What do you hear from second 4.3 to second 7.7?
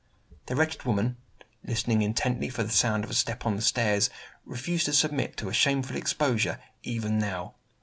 refused to submit to a shameful exposure, even now.